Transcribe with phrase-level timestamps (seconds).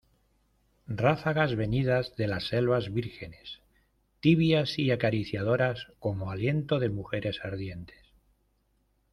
[0.87, 3.59] ráfagas venidas de las selvas vírgenes,
[4.19, 8.01] tibias y acariciadoras como aliento de mujeres ardientes